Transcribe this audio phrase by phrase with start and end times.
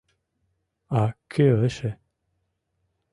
[1.01, 1.01] —А
[1.31, 1.91] кӧ эше?